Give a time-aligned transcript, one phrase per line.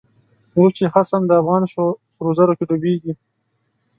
[0.57, 3.13] اوس چه خصم دافغان شو، په سرو زرو کی ډوبیږی